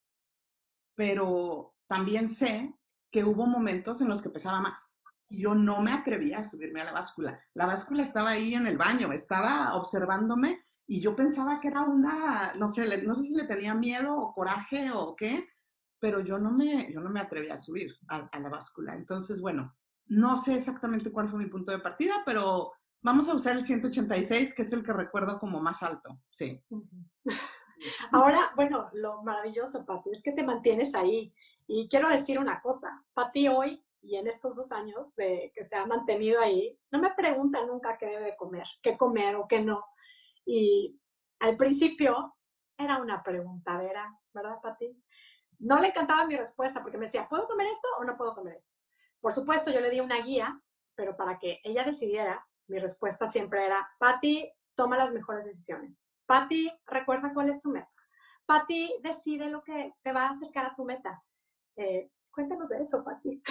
pero 0.94 1.74
también 1.86 2.28
sé 2.28 2.74
que 3.10 3.24
hubo 3.24 3.46
momentos 3.46 4.00
en 4.00 4.08
los 4.08 4.22
que 4.22 4.30
pesaba 4.30 4.60
más. 4.60 5.00
Yo 5.28 5.54
no 5.54 5.80
me 5.80 5.92
atrevía 5.92 6.38
a 6.38 6.44
subirme 6.44 6.80
a 6.80 6.84
la 6.84 6.92
báscula. 6.92 7.40
La 7.54 7.66
báscula 7.66 8.02
estaba 8.02 8.30
ahí 8.30 8.54
en 8.54 8.66
el 8.66 8.78
baño, 8.78 9.12
estaba 9.12 9.74
observándome 9.74 10.60
y 10.86 11.00
yo 11.00 11.16
pensaba 11.16 11.60
que 11.60 11.68
era 11.68 11.82
una, 11.82 12.54
no 12.54 12.68
sé, 12.68 13.02
no 13.02 13.14
sé 13.14 13.22
si 13.24 13.34
le 13.34 13.44
tenía 13.44 13.74
miedo 13.74 14.16
o 14.16 14.32
coraje 14.32 14.90
o 14.92 15.16
qué, 15.16 15.48
pero 15.98 16.20
yo 16.20 16.38
no 16.38 16.50
me, 16.50 16.92
yo 16.92 17.00
no 17.00 17.10
me 17.10 17.20
atreví 17.20 17.50
a 17.50 17.56
subir 17.56 17.94
a, 18.08 18.38
la 18.38 18.48
báscula. 18.48 18.94
Entonces, 18.94 19.40
bueno, 19.40 19.74
no 20.06 20.36
sé 20.36 20.54
exactamente 20.54 21.10
cuál 21.10 21.28
fue 21.28 21.38
mi 21.38 21.46
punto 21.46 21.72
de 21.72 21.78
partida, 21.78 22.22
pero 22.24 22.72
vamos 23.00 23.28
a 23.28 23.34
usar 23.34 23.56
el 23.56 23.64
186, 23.64 24.54
que 24.54 24.62
es 24.62 24.72
el 24.72 24.84
que 24.84 24.92
recuerdo 24.92 25.38
como 25.38 25.60
más 25.60 25.82
alto, 25.82 26.20
sí. 26.30 26.62
Ahora, 28.12 28.52
bueno, 28.56 28.88
lo 28.94 29.22
maravilloso, 29.22 29.84
Pati, 29.84 30.10
es 30.10 30.22
que 30.22 30.32
te 30.32 30.42
mantienes 30.42 30.94
ahí. 30.94 31.32
Y 31.66 31.88
quiero 31.88 32.08
decir 32.08 32.38
una 32.38 32.60
cosa, 32.60 33.04
Pati 33.12 33.48
hoy 33.48 33.84
y 34.00 34.16
en 34.16 34.28
estos 34.28 34.56
dos 34.56 34.70
años 34.72 35.14
de 35.16 35.52
que 35.54 35.64
se 35.64 35.76
ha 35.76 35.84
mantenido 35.84 36.40
ahí, 36.40 36.78
no 36.92 37.00
me 37.00 37.12
pregunta 37.14 37.64
nunca 37.66 37.98
qué 37.98 38.06
debe 38.06 38.36
comer, 38.36 38.66
qué 38.82 38.96
comer 38.96 39.36
o 39.36 39.48
qué 39.48 39.60
no. 39.60 39.84
Y 40.44 40.98
al 41.40 41.56
principio 41.56 42.36
era 42.78 42.98
una 42.98 43.22
preguntadera, 43.22 44.16
¿verdad, 44.32 44.60
Pati? 44.62 44.96
No 45.58 45.78
le 45.78 45.88
encantaba 45.88 46.26
mi 46.26 46.36
respuesta 46.36 46.82
porque 46.82 46.98
me 46.98 47.06
decía, 47.06 47.28
¿puedo 47.28 47.46
comer 47.46 47.68
esto 47.68 47.88
o 47.98 48.04
no 48.04 48.16
puedo 48.16 48.34
comer 48.34 48.54
esto? 48.54 48.74
Por 49.20 49.32
supuesto, 49.32 49.70
yo 49.70 49.80
le 49.80 49.90
di 49.90 50.00
una 50.00 50.22
guía, 50.22 50.60
pero 50.94 51.16
para 51.16 51.38
que 51.38 51.60
ella 51.64 51.84
decidiera, 51.84 52.46
mi 52.68 52.78
respuesta 52.78 53.26
siempre 53.26 53.64
era, 53.64 53.88
Patti, 53.98 54.50
toma 54.74 54.96
las 54.96 55.12
mejores 55.12 55.44
decisiones. 55.44 56.12
Patti, 56.26 56.70
recuerda 56.86 57.32
cuál 57.32 57.50
es 57.50 57.60
tu 57.60 57.70
meta. 57.70 57.90
Patti, 58.44 58.94
decide 59.02 59.50
lo 59.50 59.62
que 59.62 59.94
te 60.02 60.12
va 60.12 60.26
a 60.26 60.30
acercar 60.30 60.66
a 60.66 60.74
tu 60.74 60.84
meta. 60.84 61.22
Eh, 61.76 62.10
cuéntanos 62.30 62.68
de 62.68 62.80
eso, 62.80 63.02
Patti. 63.04 63.42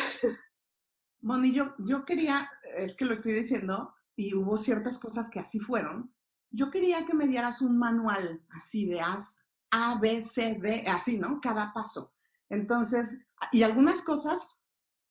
Moni, 1.22 1.52
yo, 1.52 1.74
yo 1.80 2.06
quería, 2.06 2.50
es 2.76 2.96
que 2.96 3.06
lo 3.06 3.14
estoy 3.14 3.34
diciendo, 3.34 3.96
y 4.16 4.34
hubo 4.34 4.58
ciertas 4.58 5.00
cosas 5.00 5.30
que 5.30 5.40
así 5.40 5.60
fueron. 5.60 6.14
Yo 6.52 6.70
quería 6.72 7.06
que 7.06 7.14
me 7.14 7.28
dieras 7.28 7.62
un 7.62 7.78
manual 7.78 8.44
así 8.52 8.86
de 8.86 9.02
haz 9.02 9.45
A, 9.72 9.96
B, 10.00 10.22
C, 10.22 10.58
D, 10.62 10.86
así, 10.88 11.18
¿no? 11.18 11.40
Cada 11.42 11.74
paso. 11.74 12.14
Entonces, 12.50 13.20
y 13.52 13.64
algunas 13.64 14.02
cosas 14.02 14.60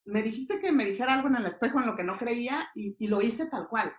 me 0.07 0.23
dijiste 0.23 0.61
que 0.61 0.73
me 0.73 0.85
dijera 0.85 1.15
algo 1.15 1.29
en 1.29 1.37
el 1.37 1.47
espejo 1.47 1.81
en 1.81 1.87
lo 1.87 1.97
que 1.97 2.05
no 2.05 2.17
creía 2.17 2.69
y, 2.75 3.07
lo 3.07 3.23
hice 3.23 3.47
tal 3.47 3.69
cual. 3.69 3.93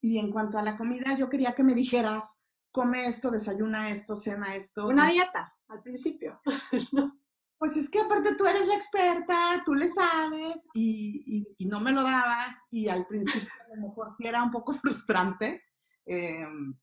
Y 0.00 0.18
en 0.18 0.30
cuanto 0.30 0.58
a 0.58 0.62
la 0.62 0.76
comida, 0.76 1.16
yo 1.16 1.28
quería 1.28 1.54
que 1.54 1.64
me 1.64 1.74
dijeras, 1.74 2.44
come 2.72 3.06
esto, 3.06 3.30
desayuna 3.30 3.90
esto, 3.90 4.16
cena 4.16 4.54
esto. 4.54 4.86
Una 4.88 5.10
dieta, 5.10 5.54
al 5.68 5.82
principio. 5.82 6.40
pues 7.58 7.76
es 7.76 7.90
que 7.90 8.00
aparte 8.00 8.34
tú 8.34 8.46
eres 8.46 8.66
la 8.66 8.74
experta, 8.74 9.62
tú 9.64 9.74
le 9.74 9.88
sabes 9.88 10.68
y, 10.74 11.46
no 11.66 11.80
me 11.80 11.92
lo 11.92 12.02
dabas 12.02 12.66
y 12.70 12.88
al 12.88 13.06
principio 13.06 13.48
a 13.64 13.74
lo 13.74 13.88
mejor 13.88 14.10
sí 14.10 14.26
era 14.26 14.42
un 14.42 14.50
poco 14.50 14.72
frustrante, 14.74 15.62
em, 16.04 16.74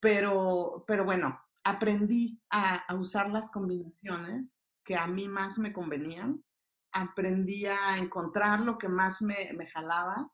pero, 0.00 0.84
pero 0.86 1.04
bueno, 1.04 1.38
aprendí 1.64 2.40
a, 2.50 2.84
usar 2.94 3.30
las 3.30 3.50
combinaciones 3.50 4.62
que 4.84 4.96
a 4.96 5.06
mí 5.06 5.28
más 5.28 5.58
me 5.58 5.72
convenían 5.72 6.44
aprendí 6.92 7.66
a 7.66 7.98
encontrar 7.98 8.60
lo 8.60 8.78
que 8.78 8.88
más 8.88 9.20
me, 9.20 9.52
me 9.56 9.66
jalaba 9.66 10.26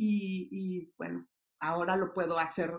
y, 0.00 0.90
bueno, 0.96 1.26
ahora 1.60 1.96
lo 1.96 2.14
puedo 2.14 2.38
hacer 2.38 2.72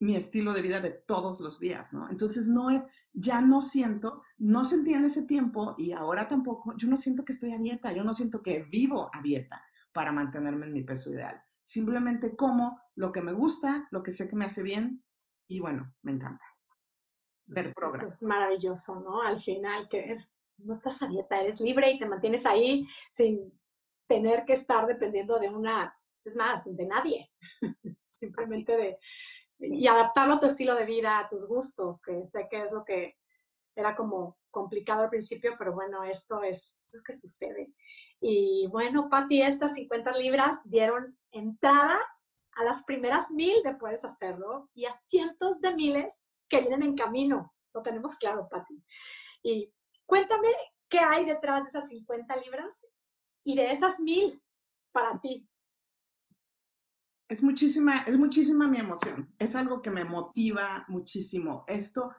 mi 0.00 0.16
estilo 0.16 0.52
de 0.52 0.60
vida 0.60 0.80
de 0.80 0.90
todos 0.90 1.40
los 1.40 1.60
días, 1.60 1.94
¿no? 1.94 2.10
Entonces, 2.10 2.48
no, 2.48 2.68
ya 3.12 3.40
no 3.40 3.62
siento, 3.62 4.22
no 4.36 4.64
sentía 4.64 4.98
en 4.98 5.04
ese 5.04 5.22
tiempo 5.22 5.76
y 5.78 5.92
ahora 5.92 6.26
tampoco, 6.26 6.76
yo 6.76 6.88
no 6.88 6.96
siento 6.96 7.24
que 7.24 7.32
estoy 7.32 7.52
a 7.52 7.58
dieta, 7.58 7.92
yo 7.92 8.02
no 8.02 8.12
siento 8.12 8.42
que 8.42 8.64
vivo 8.64 9.08
a 9.14 9.22
dieta 9.22 9.64
para 9.92 10.10
mantenerme 10.10 10.66
en 10.66 10.72
mi 10.72 10.82
peso 10.82 11.10
ideal. 11.10 11.40
Simplemente 11.62 12.36
como 12.36 12.80
lo 12.96 13.12
que 13.12 13.22
me 13.22 13.32
gusta, 13.32 13.86
lo 13.92 14.02
que 14.02 14.10
sé 14.10 14.28
que 14.28 14.36
me 14.36 14.44
hace 14.44 14.62
bien 14.62 15.04
y 15.48 15.60
bueno, 15.60 15.94
me 16.02 16.12
encanta. 16.12 16.44
Ver 17.46 17.72
programas. 17.74 18.14
Es 18.14 18.22
maravilloso, 18.22 19.00
¿no? 19.00 19.22
Al 19.22 19.40
final, 19.40 19.88
que 19.88 20.12
es 20.12 20.36
no 20.64 20.72
estás 20.72 21.02
a 21.02 21.06
dieta, 21.06 21.40
eres 21.40 21.60
libre 21.60 21.90
y 21.90 21.98
te 21.98 22.06
mantienes 22.06 22.46
ahí 22.46 22.86
sin 23.10 23.52
tener 24.06 24.44
que 24.44 24.54
estar 24.54 24.86
dependiendo 24.86 25.38
de 25.38 25.48
una, 25.48 25.96
es 26.24 26.36
más, 26.36 26.64
de 26.64 26.86
nadie, 26.86 27.30
simplemente 28.06 28.76
de, 28.76 28.98
y 29.58 29.86
adaptarlo 29.86 30.34
a 30.34 30.40
tu 30.40 30.46
estilo 30.46 30.74
de 30.74 30.84
vida, 30.84 31.18
a 31.18 31.28
tus 31.28 31.46
gustos, 31.46 32.02
que 32.02 32.26
sé 32.26 32.46
que 32.50 32.62
es 32.62 32.72
lo 32.72 32.84
que 32.84 33.16
era 33.74 33.96
como 33.96 34.38
complicado 34.50 35.02
al 35.02 35.10
principio, 35.10 35.54
pero 35.58 35.72
bueno, 35.72 36.04
esto 36.04 36.42
es 36.42 36.80
lo 36.92 37.02
que 37.02 37.14
sucede. 37.14 37.72
Y 38.20 38.66
bueno, 38.70 39.08
Patti, 39.08 39.42
estas 39.42 39.74
50 39.74 40.16
libras 40.18 40.60
dieron 40.64 41.18
entrada 41.30 41.98
a 42.54 42.64
las 42.64 42.84
primeras 42.84 43.30
mil 43.30 43.62
de 43.62 43.74
puedes 43.74 44.04
hacerlo 44.04 44.68
y 44.74 44.84
a 44.84 44.92
cientos 44.92 45.60
de 45.60 45.74
miles 45.74 46.31
que 46.52 46.60
vienen 46.60 46.82
en 46.82 46.94
camino. 46.94 47.54
Lo 47.72 47.82
tenemos 47.82 48.14
claro, 48.16 48.46
Patti. 48.50 48.84
Y 49.42 49.72
Cuéntame 50.12 50.48
qué 50.90 50.98
hay 50.98 51.24
detrás 51.24 51.62
de 51.62 51.70
esas 51.70 51.88
50 51.88 52.36
libras 52.36 52.86
y 53.44 53.56
de 53.56 53.72
esas 53.72 53.98
mil 53.98 54.42
para 54.92 55.18
ti. 55.22 55.48
Es 57.30 57.42
muchísima, 57.42 58.02
es 58.02 58.18
muchísima 58.18 58.68
mi 58.68 58.76
emoción. 58.76 59.34
Es 59.38 59.54
algo 59.54 59.80
que 59.80 59.90
me 59.90 60.04
motiva 60.04 60.84
muchísimo. 60.88 61.64
Esto, 61.66 62.12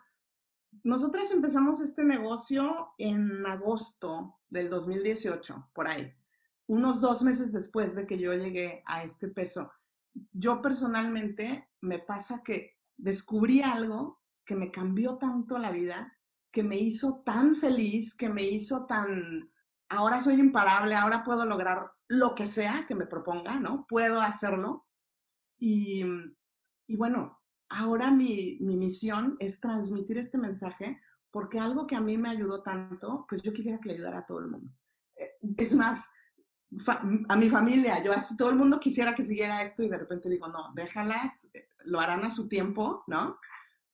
nosotras 0.82 1.30
empezamos 1.30 1.82
este 1.82 2.04
negocio 2.04 2.96
en 2.98 3.46
agosto 3.46 4.40
del 4.50 4.72
2018, 4.72 5.70
por 5.72 5.88
ahí, 5.88 6.12
unos 6.66 7.00
dos 7.00 7.22
meses 7.22 7.54
después 7.54 7.94
de 7.94 8.08
que 8.08 8.18
yo 8.18 8.34
llegué 8.34 8.82
a 8.88 9.04
este 9.04 9.28
peso. 9.28 9.72
Yo 10.32 10.64
personalmente 10.64 11.70
me 11.82 12.00
pasa 12.00 12.42
que 12.44 12.80
descubrí 12.98 13.62
algo 13.62 14.23
que 14.46 14.56
me 14.56 14.72
cambió 14.72 15.18
tanto 15.18 15.58
la 15.58 15.72
vida 15.72 16.18
que 16.54 16.64
me 16.64 16.78
hizo 16.78 17.24
tan 17.24 17.56
feliz, 17.56 18.16
que 18.16 18.30
me 18.30 18.44
hizo 18.44 18.86
tan, 18.86 19.52
ahora 19.90 20.20
soy 20.20 20.36
imparable, 20.36 20.94
ahora 20.94 21.24
puedo 21.24 21.46
lograr 21.46 21.92
lo 22.08 22.36
que 22.36 22.46
sea 22.46 22.86
que 22.88 22.94
me 22.94 23.08
proponga, 23.08 23.60
¿no? 23.60 23.88
Puedo 23.88 24.22
hacerlo. 24.22 24.86
Y, 25.58 26.06
y 26.88 26.96
bueno, 26.96 27.42
ahora 27.70 28.12
mi, 28.12 28.60
mi, 28.62 28.78
misión 28.78 29.36
es 29.40 29.60
transmitir 29.60 30.20
este 30.20 30.38
mensaje 30.38 31.02
porque 31.32 31.60
algo 31.60 31.88
que 31.88 31.96
a 31.96 32.02
mí 32.02 32.20
me 32.20 32.30
ayudó 32.30 32.62
tanto, 32.62 33.26
pues 33.28 33.42
yo 33.42 33.52
quisiera 33.52 33.80
que 33.80 33.90
le 33.90 33.96
ayudara 33.96 34.20
a 34.20 34.26
todo 34.26 34.40
el 34.40 34.48
mundo. 34.48 34.72
Eh, 35.16 35.32
es 35.58 35.74
más, 35.76 36.08
a 37.30 37.36
mi 37.36 37.50
familia, 37.50 38.04
yo 38.04 38.14
así 38.14 38.38
todo 38.38 38.52
el 38.52 38.56
mundo 38.56 38.80
quisiera 38.80 39.16
que 39.16 39.24
siguiera 39.24 39.64
esto 39.64 39.82
y 39.82 39.90
de 39.90 39.98
repente 39.98 40.30
digo, 40.30 40.48
no, 40.48 40.72
déjalas, 40.76 41.50
eh, 41.54 41.68
lo 41.86 42.00
harán 42.00 42.24
a 42.26 42.30
su 42.30 42.48
tiempo, 42.48 43.04
¿no? 43.08 43.40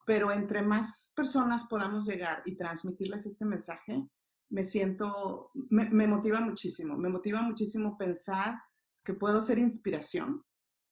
Pero 0.10 0.32
entre 0.32 0.64
más 0.64 1.14
personas 1.16 1.66
podamos 1.66 2.08
llegar 2.08 2.42
y 2.44 2.56
transmitirles 2.56 3.28
este 3.28 3.46
mensaje, 3.46 4.10
me 4.50 4.64
siento, 4.64 5.52
me, 5.70 6.08
motiva 6.08 6.42
muchísimo, 6.42 6.98
me 6.98 7.10
motiva 7.10 7.44
muchísimo 7.44 7.96
pensar 7.96 8.60
que 9.06 9.14
puedo 9.14 9.40
ser 9.40 9.60
inspiración, 9.60 10.44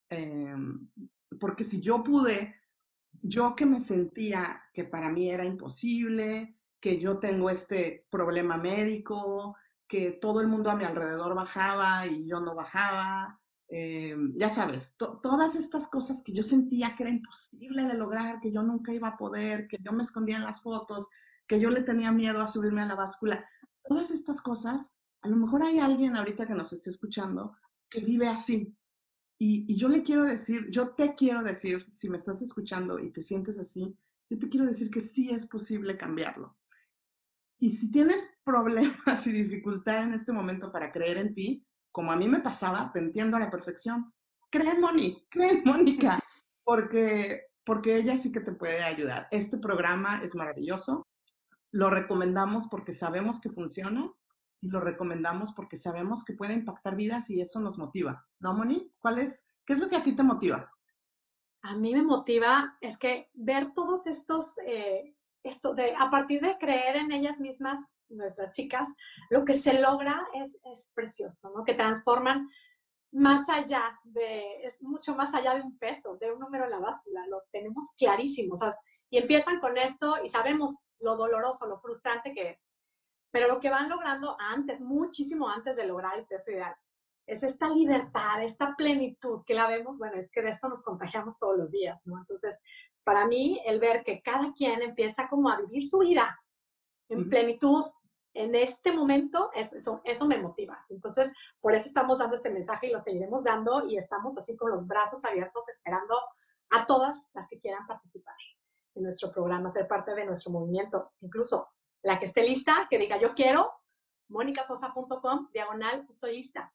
em, 0.07 0.87
porque 1.39 1.63
si 1.63 1.81
yo 1.81 2.03
pude, 2.03 2.57
yo 3.11 3.55
que 3.55 3.65
me 3.65 3.79
sentía 3.79 4.61
que 4.71 4.83
para 4.83 5.09
mí 5.09 5.31
era 5.31 5.45
imposible, 5.45 6.55
que 6.79 6.99
yo 6.99 7.17
tengo 7.17 7.49
este 7.49 8.05
problema 8.11 8.57
médico, 8.57 9.57
que 9.87 10.11
todo 10.11 10.41
el 10.41 10.47
mundo 10.47 10.69
a 10.69 10.75
mi 10.75 10.83
alrededor 10.83 11.33
bajaba 11.33 12.05
y 12.05 12.27
yo 12.27 12.39
no 12.39 12.53
bajaba, 12.53 13.41
eh, 13.69 14.15
ya 14.35 14.49
sabes, 14.49 14.95
todas 14.97 15.55
estas 15.55 15.87
cosas 15.89 16.23
que 16.23 16.33
yo 16.33 16.41
sentía 16.41 16.95
que 16.95 17.03
era 17.03 17.11
imposible 17.11 17.83
de 17.83 17.97
lograr, 17.97 18.39
que 18.39 18.51
yo 18.51 18.63
nunca 18.63 18.93
iba 18.93 19.09
a 19.09 19.17
poder, 19.17 19.67
que 19.67 19.77
yo 19.81 19.91
me 19.91 20.03
escondía 20.03 20.37
en 20.37 20.43
las 20.43 20.61
fotos, 20.61 21.09
que 21.47 21.59
yo 21.59 21.69
le 21.69 21.81
tenía 21.81 22.11
miedo 22.11 22.41
a 22.41 22.47
subirme 22.47 22.81
a 22.81 22.85
la 22.85 22.95
báscula, 22.95 23.45
todas 23.83 24.11
estas 24.11 24.41
cosas, 24.41 24.93
a 25.21 25.27
lo 25.27 25.35
mejor 25.35 25.63
hay 25.63 25.79
alguien 25.79 26.15
ahorita 26.15 26.47
que 26.47 26.55
nos 26.55 26.71
esté 26.71 26.89
escuchando 26.89 27.57
que 27.89 28.01
vive 28.01 28.27
así. 28.27 28.75
Y, 29.39 29.71
y 29.71 29.77
yo 29.77 29.87
le 29.89 30.03
quiero 30.03 30.23
decir, 30.23 30.69
yo 30.71 30.95
te 30.95 31.13
quiero 31.15 31.43
decir, 31.43 31.85
si 31.91 32.09
me 32.09 32.17
estás 32.17 32.41
escuchando 32.41 32.99
y 32.99 33.11
te 33.11 33.21
sientes 33.21 33.59
así, 33.59 33.95
yo 34.29 34.39
te 34.39 34.49
quiero 34.49 34.65
decir 34.65 34.89
que 34.89 35.01
sí 35.01 35.29
es 35.29 35.45
posible 35.45 35.97
cambiarlo. 35.97 36.57
Y 37.59 37.75
si 37.75 37.91
tienes 37.91 38.39
problemas 38.43 39.25
y 39.27 39.31
dificultad 39.31 40.03
en 40.03 40.13
este 40.13 40.31
momento 40.31 40.71
para 40.71 40.91
creer 40.91 41.17
en 41.17 41.33
ti, 41.33 41.66
como 41.97 42.11
a 42.11 42.15
mí 42.15 42.27
me 42.27 42.41
pasaba, 42.41 42.91
te 42.93 42.99
entiendo 42.99 43.37
a 43.37 43.39
la 43.39 43.49
perfección. 43.49 44.13
Creen, 44.51 44.81
Moni, 44.81 45.25
creen, 45.31 45.63
Mónica, 45.65 46.19
porque, 46.63 47.47
porque 47.63 47.95
ella 47.95 48.15
sí 48.17 48.31
que 48.31 48.39
te 48.39 48.51
puede 48.51 48.83
ayudar. 48.83 49.27
Este 49.31 49.57
programa 49.57 50.21
es 50.23 50.35
maravilloso. 50.35 51.07
Lo 51.71 51.89
recomendamos 51.89 52.67
porque 52.67 52.91
sabemos 52.91 53.41
que 53.41 53.49
funciona 53.49 54.13
y 54.61 54.69
lo 54.69 54.79
recomendamos 54.79 55.53
porque 55.55 55.75
sabemos 55.75 56.23
que 56.23 56.33
puede 56.33 56.53
impactar 56.53 56.95
vidas 56.95 57.31
y 57.31 57.41
eso 57.41 57.59
nos 57.61 57.79
motiva. 57.79 58.23
¿No, 58.39 58.53
Moni? 58.53 58.93
¿Cuál 58.99 59.17
es, 59.17 59.47
qué 59.65 59.73
es 59.73 59.79
lo 59.79 59.89
que 59.89 59.95
a 59.95 60.03
ti 60.03 60.11
te 60.11 60.21
motiva? 60.21 60.71
A 61.63 61.75
mí 61.75 61.95
me 61.95 62.03
motiva 62.03 62.77
es 62.79 62.99
que 62.99 63.31
ver 63.33 63.73
todos 63.73 64.05
estos, 64.05 64.55
eh, 64.67 65.15
esto 65.41 65.73
de, 65.73 65.95
a 65.95 66.11
partir 66.11 66.41
de 66.41 66.59
creer 66.59 66.97
en 66.97 67.11
ellas 67.11 67.39
mismas, 67.39 67.91
nuestras 68.09 68.55
chicas, 68.55 68.93
lo 69.29 69.45
que 69.45 69.53
se 69.53 69.73
logra 69.73 70.27
es, 70.33 70.59
es 70.65 70.91
precioso, 70.95 71.51
¿no? 71.55 71.63
Que 71.63 71.73
transforman 71.73 72.47
más 73.11 73.49
allá 73.49 73.99
de, 74.03 74.63
es 74.63 74.81
mucho 74.83 75.15
más 75.15 75.33
allá 75.33 75.55
de 75.55 75.61
un 75.61 75.77
peso, 75.77 76.17
de 76.17 76.31
un 76.31 76.39
número 76.39 76.65
en 76.65 76.71
la 76.71 76.79
báscula, 76.79 77.25
lo 77.27 77.41
tenemos 77.51 77.93
clarísimo, 77.97 78.53
o 78.53 78.55
sea, 78.55 78.73
y 79.09 79.17
empiezan 79.17 79.59
con 79.59 79.77
esto 79.77 80.17
y 80.23 80.29
sabemos 80.29 80.85
lo 80.99 81.15
doloroso, 81.15 81.67
lo 81.67 81.79
frustrante 81.79 82.33
que 82.33 82.49
es, 82.51 82.69
pero 83.31 83.47
lo 83.47 83.59
que 83.59 83.69
van 83.69 83.89
logrando 83.89 84.35
antes, 84.39 84.81
muchísimo 84.81 85.49
antes 85.49 85.77
de 85.77 85.85
lograr 85.85 86.17
el 86.17 86.25
peso 86.25 86.51
ideal, 86.51 86.75
es 87.25 87.43
esta 87.43 87.69
libertad, 87.69 88.41
esta 88.41 88.73
plenitud 88.77 89.43
que 89.45 89.53
la 89.53 89.67
vemos, 89.67 89.97
bueno, 89.97 90.17
es 90.17 90.31
que 90.31 90.41
de 90.41 90.49
esto 90.49 90.69
nos 90.69 90.83
contagiamos 90.83 91.37
todos 91.37 91.57
los 91.57 91.71
días, 91.71 92.03
¿no? 92.07 92.17
Entonces, 92.17 92.61
para 93.03 93.27
mí 93.27 93.61
el 93.65 93.79
ver 93.79 94.03
que 94.03 94.21
cada 94.21 94.53
quien 94.53 94.81
empieza 94.81 95.27
como 95.27 95.49
a 95.49 95.59
vivir 95.59 95.85
su 95.85 95.99
vida 95.99 96.39
en 97.09 97.29
plenitud 97.29 97.85
en 98.37 98.53
este 98.53 98.91
momento, 98.91 99.49
eso, 99.55 100.27
me 100.27 100.37
motiva. 100.37 100.85
Entonces, 100.89 101.33
por 101.59 101.73
eso 101.73 101.87
estamos 101.87 102.19
dando 102.19 102.35
este 102.35 102.51
mensaje 102.51 102.87
y 102.87 102.91
lo 102.91 102.99
seguiremos 102.99 103.43
dando 103.43 103.87
y 103.87 103.97
estamos 103.97 104.37
así 104.37 104.55
con 104.55 104.69
los 104.69 104.85
brazos 104.85 105.25
abiertos 105.25 105.67
esperando 105.69 106.15
a 106.69 106.85
todas 106.85 107.31
las 107.33 107.49
que 107.49 107.59
quieran 107.59 107.87
participar 107.87 108.35
en 108.93 109.03
nuestro 109.03 109.31
programa, 109.31 109.69
ser 109.69 109.87
parte 109.87 110.13
de 110.13 110.25
nuestro 110.25 110.51
movimiento. 110.51 111.13
Incluso 111.21 111.67
la 112.03 112.19
que 112.19 112.25
esté 112.25 112.43
lista, 112.43 112.87
que 112.89 112.99
diga 112.99 113.17
yo 113.17 113.33
quiero, 113.33 113.71
monicasosa.com, 114.29 115.49
diagonal, 115.51 116.05
estoy 116.07 116.37
lista. 116.37 116.71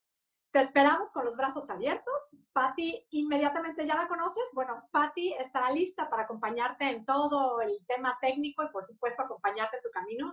Te 0.53 0.59
esperamos 0.59 1.11
con 1.13 1.25
los 1.25 1.35
brazos 1.35 1.71
abiertos. 1.71 2.37
Patti, 2.53 3.07
inmediatamente 3.13 3.87
ya 3.87 3.95
la 3.95 4.07
conoces. 4.07 4.51
Bueno, 4.53 4.87
Patti 4.91 5.33
estará 5.33 5.71
lista 5.71 6.11
para 6.11 6.25
acompañarte 6.25 6.85
en 6.91 7.07
todo 7.07 7.63
el 7.63 7.79
tema 7.87 8.19
técnico 8.21 8.63
y, 8.63 8.69
por 8.69 8.85
supuesto, 8.85 9.23
acompañarte 9.23 9.79
en 9.79 9.83
tu 9.83 9.91
camino. 9.91 10.31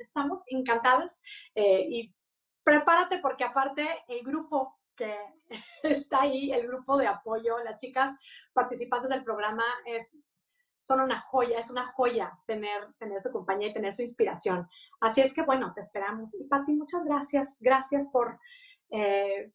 Estamos 0.00 0.42
encantadas. 0.48 1.22
Eh, 1.54 1.86
y 1.88 2.14
prepárate 2.64 3.18
porque 3.18 3.44
aparte 3.44 3.86
el 4.08 4.24
grupo 4.24 4.76
que 4.96 5.16
está 5.84 6.22
ahí, 6.22 6.50
el 6.50 6.66
grupo 6.66 6.96
de 6.96 7.06
apoyo, 7.06 7.60
las 7.62 7.80
chicas 7.80 8.12
participantes 8.52 9.08
del 9.08 9.22
programa, 9.22 9.64
es, 9.86 10.20
son 10.80 11.00
una 11.00 11.20
joya, 11.20 11.60
es 11.60 11.70
una 11.70 11.84
joya 11.84 12.36
tener, 12.44 12.92
tener 12.98 13.20
su 13.20 13.30
compañía 13.30 13.68
y 13.68 13.72
tener 13.72 13.92
su 13.92 14.02
inspiración. 14.02 14.68
Así 15.00 15.20
es 15.20 15.32
que, 15.32 15.42
bueno, 15.42 15.72
te 15.72 15.80
esperamos. 15.80 16.34
Y 16.34 16.48
Patti, 16.48 16.72
muchas 16.72 17.04
gracias. 17.04 17.58
Gracias 17.60 18.08
por... 18.10 18.36
Eh, 18.90 19.52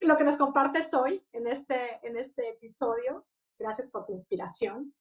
lo 0.00 0.16
que 0.16 0.24
nos 0.24 0.36
compartes 0.36 0.92
hoy 0.94 1.22
en 1.32 1.46
este, 1.46 2.00
en 2.02 2.16
este 2.16 2.50
episodio. 2.50 3.26
Gracias 3.58 3.90
por 3.90 4.06
tu 4.06 4.12
inspiración. 4.12 4.94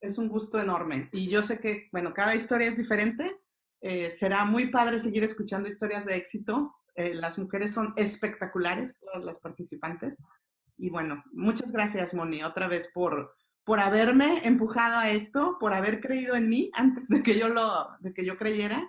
Es, 0.00 0.18
un 0.18 0.28
gusto 0.28 0.60
enorme. 0.60 1.08
Y 1.12 1.28
yo 1.28 1.42
sé 1.42 1.58
que, 1.58 1.88
bueno, 1.92 2.12
cada 2.12 2.34
historia 2.34 2.68
es 2.68 2.76
diferente. 2.76 3.40
Eh, 3.80 4.10
será 4.10 4.44
muy 4.44 4.70
padre 4.70 4.98
seguir 4.98 5.24
escuchando 5.24 5.68
historias 5.68 6.04
de 6.04 6.16
éxito. 6.16 6.74
Eh, 6.94 7.14
las 7.14 7.38
mujeres 7.38 7.72
son 7.72 7.94
espectaculares, 7.96 9.00
todas 9.00 9.24
las 9.24 9.40
participantes. 9.40 10.24
Y 10.76 10.90
bueno, 10.90 11.22
muchas 11.32 11.72
gracias, 11.72 12.14
Moni, 12.14 12.44
otra 12.44 12.68
vez 12.68 12.90
por, 12.92 13.34
por 13.64 13.80
haberme 13.80 14.46
empujado 14.46 14.98
a 14.98 15.10
esto, 15.10 15.56
por 15.58 15.72
haber 15.72 16.00
creído 16.00 16.36
en 16.36 16.48
mí 16.48 16.70
antes 16.74 17.08
de 17.08 17.22
que 17.22 17.38
yo 17.38 17.48
lo, 17.48 17.88
de 18.00 18.12
que 18.12 18.24
yo 18.24 18.36
creyera. 18.36 18.86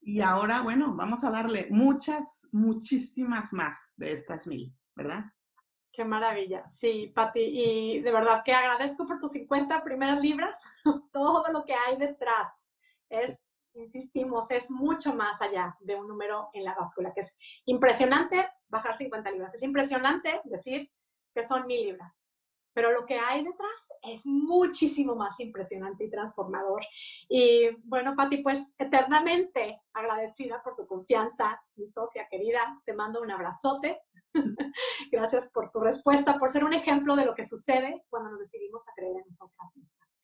Y 0.00 0.20
ahora, 0.20 0.62
bueno, 0.62 0.94
vamos 0.94 1.24
a 1.24 1.30
darle 1.30 1.68
muchas, 1.70 2.48
muchísimas 2.52 3.52
más 3.52 3.94
de 3.96 4.12
estas 4.12 4.46
mil. 4.46 4.74
¿Verdad? 4.96 5.24
Qué 5.92 6.04
maravilla. 6.04 6.66
Sí, 6.66 7.12
Pati, 7.14 7.40
y 7.40 8.00
de 8.00 8.10
verdad 8.10 8.42
que 8.44 8.52
agradezco 8.52 9.06
por 9.06 9.18
tus 9.18 9.32
50 9.32 9.84
primeras 9.84 10.20
libras, 10.20 10.62
todo 11.12 11.44
lo 11.52 11.64
que 11.64 11.74
hay 11.74 11.96
detrás. 11.96 12.68
Es, 13.08 13.46
insistimos, 13.74 14.50
es 14.50 14.70
mucho 14.70 15.14
más 15.14 15.40
allá 15.40 15.76
de 15.80 15.94
un 15.94 16.08
número 16.08 16.50
en 16.52 16.64
la 16.64 16.74
báscula, 16.74 17.12
que 17.14 17.20
es 17.20 17.38
impresionante 17.66 18.48
bajar 18.68 18.96
50 18.96 19.30
libras. 19.30 19.54
Es 19.54 19.62
impresionante 19.62 20.40
decir 20.44 20.90
que 21.34 21.42
son 21.42 21.66
mil 21.66 21.82
libras 21.82 22.26
pero 22.76 22.92
lo 22.92 23.06
que 23.06 23.18
hay 23.18 23.42
detrás 23.42 23.88
es 24.02 24.26
muchísimo 24.26 25.16
más 25.16 25.40
impresionante 25.40 26.04
y 26.04 26.10
transformador. 26.10 26.82
Y 27.26 27.70
bueno, 27.84 28.14
Pati, 28.14 28.42
pues 28.42 28.74
eternamente 28.76 29.80
agradecida 29.94 30.62
por 30.62 30.76
tu 30.76 30.86
confianza, 30.86 31.58
mi 31.76 31.86
socia 31.86 32.28
querida, 32.30 32.60
te 32.84 32.92
mando 32.92 33.22
un 33.22 33.30
abrazote. 33.30 33.98
Gracias 35.10 35.50
por 35.54 35.70
tu 35.70 35.80
respuesta, 35.80 36.38
por 36.38 36.50
ser 36.50 36.64
un 36.64 36.74
ejemplo 36.74 37.16
de 37.16 37.24
lo 37.24 37.34
que 37.34 37.44
sucede 37.44 38.04
cuando 38.10 38.28
nos 38.28 38.40
decidimos 38.40 38.86
a 38.86 38.92
creer 38.94 39.16
en 39.16 39.24
nosotras 39.24 39.74
mismas. 39.74 40.20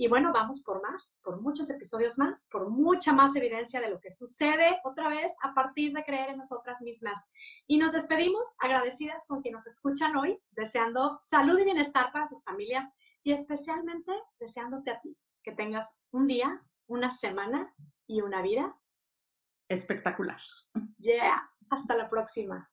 Y 0.00 0.06
bueno, 0.06 0.30
vamos 0.32 0.62
por 0.62 0.80
más, 0.80 1.18
por 1.24 1.40
muchos 1.40 1.68
episodios 1.70 2.18
más, 2.18 2.46
por 2.52 2.70
mucha 2.70 3.12
más 3.12 3.34
evidencia 3.34 3.80
de 3.80 3.90
lo 3.90 3.98
que 3.98 4.12
sucede 4.12 4.78
otra 4.84 5.08
vez 5.08 5.36
a 5.42 5.52
partir 5.52 5.92
de 5.92 6.04
creer 6.04 6.30
en 6.30 6.38
nosotras 6.38 6.80
mismas. 6.82 7.18
Y 7.66 7.78
nos 7.78 7.94
despedimos 7.94 8.54
agradecidas 8.60 9.26
con 9.26 9.42
quienes 9.42 9.64
nos 9.64 9.74
escuchan 9.74 10.16
hoy, 10.16 10.40
deseando 10.52 11.18
salud 11.18 11.58
y 11.58 11.64
bienestar 11.64 12.12
para 12.12 12.26
sus 12.26 12.44
familias 12.44 12.86
y 13.24 13.32
especialmente 13.32 14.12
deseándote 14.38 14.92
a 14.92 15.00
ti 15.00 15.18
que 15.42 15.50
tengas 15.50 16.00
un 16.12 16.28
día, 16.28 16.62
una 16.86 17.10
semana 17.10 17.74
y 18.06 18.20
una 18.20 18.40
vida 18.40 18.78
espectacular. 19.68 20.40
Yeah, 20.98 21.50
hasta 21.70 21.96
la 21.96 22.08
próxima. 22.08 22.66